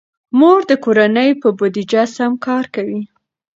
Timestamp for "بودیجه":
1.57-2.03